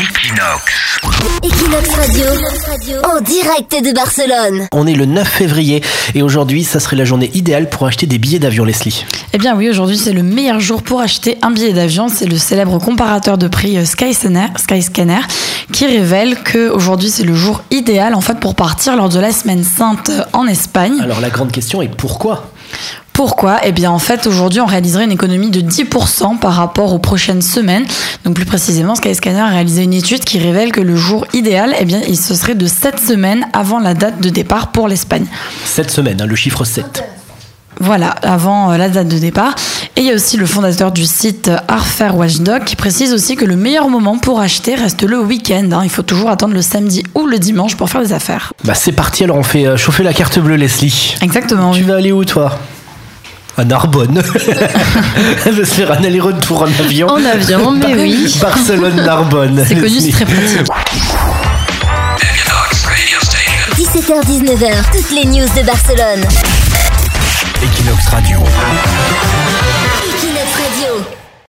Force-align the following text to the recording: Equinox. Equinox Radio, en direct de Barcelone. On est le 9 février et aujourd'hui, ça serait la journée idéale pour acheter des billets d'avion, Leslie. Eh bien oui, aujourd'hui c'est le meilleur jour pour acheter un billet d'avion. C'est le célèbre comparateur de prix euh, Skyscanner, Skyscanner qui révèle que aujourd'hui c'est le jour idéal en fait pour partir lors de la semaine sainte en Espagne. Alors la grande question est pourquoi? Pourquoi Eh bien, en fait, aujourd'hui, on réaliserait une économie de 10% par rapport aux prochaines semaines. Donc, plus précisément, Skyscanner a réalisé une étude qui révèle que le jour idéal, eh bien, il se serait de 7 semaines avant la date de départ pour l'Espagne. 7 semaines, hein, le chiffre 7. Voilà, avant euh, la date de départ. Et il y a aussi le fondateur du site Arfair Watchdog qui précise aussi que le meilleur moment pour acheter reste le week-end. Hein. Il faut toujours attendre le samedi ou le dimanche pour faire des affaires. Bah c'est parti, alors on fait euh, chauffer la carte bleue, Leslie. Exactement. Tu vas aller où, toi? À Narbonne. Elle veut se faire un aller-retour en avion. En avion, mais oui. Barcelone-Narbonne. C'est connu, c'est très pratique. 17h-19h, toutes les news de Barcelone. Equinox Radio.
Equinox. 0.00 0.98
Equinox 1.44 1.90
Radio, 1.94 2.24
en 3.04 3.20
direct 3.20 3.84
de 3.84 3.92
Barcelone. 3.92 4.66
On 4.72 4.86
est 4.86 4.94
le 4.94 5.04
9 5.04 5.28
février 5.28 5.82
et 6.14 6.22
aujourd'hui, 6.22 6.64
ça 6.64 6.80
serait 6.80 6.96
la 6.96 7.04
journée 7.04 7.30
idéale 7.34 7.68
pour 7.68 7.86
acheter 7.86 8.06
des 8.06 8.16
billets 8.16 8.38
d'avion, 8.38 8.64
Leslie. 8.64 9.04
Eh 9.34 9.38
bien 9.38 9.54
oui, 9.54 9.68
aujourd'hui 9.68 9.98
c'est 9.98 10.14
le 10.14 10.22
meilleur 10.22 10.58
jour 10.58 10.82
pour 10.82 11.02
acheter 11.02 11.36
un 11.42 11.50
billet 11.50 11.74
d'avion. 11.74 12.08
C'est 12.08 12.24
le 12.24 12.38
célèbre 12.38 12.78
comparateur 12.78 13.36
de 13.36 13.46
prix 13.46 13.76
euh, 13.76 13.84
Skyscanner, 13.84 14.46
Skyscanner 14.56 15.20
qui 15.70 15.84
révèle 15.84 16.42
que 16.44 16.70
aujourd'hui 16.70 17.10
c'est 17.10 17.24
le 17.24 17.34
jour 17.34 17.62
idéal 17.70 18.14
en 18.14 18.22
fait 18.22 18.40
pour 18.40 18.54
partir 18.54 18.96
lors 18.96 19.10
de 19.10 19.20
la 19.20 19.32
semaine 19.32 19.64
sainte 19.64 20.10
en 20.32 20.46
Espagne. 20.46 20.98
Alors 21.02 21.20
la 21.20 21.28
grande 21.28 21.52
question 21.52 21.82
est 21.82 21.94
pourquoi? 21.94 22.50
Pourquoi 23.20 23.58
Eh 23.64 23.72
bien, 23.72 23.90
en 23.90 23.98
fait, 23.98 24.26
aujourd'hui, 24.26 24.62
on 24.62 24.64
réaliserait 24.64 25.04
une 25.04 25.12
économie 25.12 25.50
de 25.50 25.60
10% 25.60 26.38
par 26.38 26.54
rapport 26.54 26.94
aux 26.94 26.98
prochaines 26.98 27.42
semaines. 27.42 27.84
Donc, 28.24 28.34
plus 28.34 28.46
précisément, 28.46 28.94
Skyscanner 28.94 29.40
a 29.40 29.48
réalisé 29.48 29.82
une 29.82 29.92
étude 29.92 30.24
qui 30.24 30.38
révèle 30.38 30.72
que 30.72 30.80
le 30.80 30.96
jour 30.96 31.26
idéal, 31.34 31.74
eh 31.78 31.84
bien, 31.84 32.00
il 32.08 32.16
se 32.16 32.34
serait 32.34 32.54
de 32.54 32.64
7 32.66 32.98
semaines 32.98 33.44
avant 33.52 33.78
la 33.78 33.92
date 33.92 34.22
de 34.22 34.30
départ 34.30 34.72
pour 34.72 34.88
l'Espagne. 34.88 35.26
7 35.66 35.90
semaines, 35.90 36.22
hein, 36.22 36.24
le 36.24 36.34
chiffre 36.34 36.64
7. 36.64 37.04
Voilà, 37.78 38.08
avant 38.22 38.72
euh, 38.72 38.78
la 38.78 38.88
date 38.88 39.08
de 39.08 39.18
départ. 39.18 39.54
Et 39.96 40.00
il 40.00 40.06
y 40.06 40.10
a 40.10 40.14
aussi 40.14 40.38
le 40.38 40.46
fondateur 40.46 40.90
du 40.90 41.04
site 41.04 41.50
Arfair 41.68 42.16
Watchdog 42.16 42.64
qui 42.64 42.74
précise 42.74 43.12
aussi 43.12 43.36
que 43.36 43.44
le 43.44 43.56
meilleur 43.56 43.90
moment 43.90 44.16
pour 44.16 44.40
acheter 44.40 44.76
reste 44.76 45.02
le 45.02 45.20
week-end. 45.20 45.68
Hein. 45.72 45.82
Il 45.84 45.90
faut 45.90 46.00
toujours 46.00 46.30
attendre 46.30 46.54
le 46.54 46.62
samedi 46.62 47.04
ou 47.14 47.26
le 47.26 47.38
dimanche 47.38 47.76
pour 47.76 47.90
faire 47.90 48.00
des 48.00 48.14
affaires. 48.14 48.54
Bah 48.64 48.72
c'est 48.72 48.92
parti, 48.92 49.24
alors 49.24 49.36
on 49.36 49.42
fait 49.42 49.66
euh, 49.66 49.76
chauffer 49.76 50.04
la 50.04 50.14
carte 50.14 50.38
bleue, 50.38 50.56
Leslie. 50.56 51.16
Exactement. 51.20 51.72
Tu 51.72 51.82
vas 51.82 51.96
aller 51.96 52.12
où, 52.12 52.24
toi? 52.24 52.58
À 53.60 53.64
Narbonne. 53.64 54.22
Elle 55.44 55.52
veut 55.54 55.64
se 55.64 55.74
faire 55.74 55.92
un 55.92 56.02
aller-retour 56.02 56.62
en 56.62 56.66
avion. 56.66 57.08
En 57.08 57.22
avion, 57.24 57.72
mais 57.72 57.94
oui. 57.94 58.34
Barcelone-Narbonne. 58.40 59.62
C'est 59.68 59.74
connu, 59.74 60.00
c'est 60.00 60.12
très 60.12 60.24
pratique. 60.24 60.70
17h-19h, 63.76 64.84
toutes 64.92 65.10
les 65.10 65.26
news 65.26 65.48
de 65.56 65.66
Barcelone. 65.66 66.24
Equinox 67.62 68.06
Radio. 68.08 68.39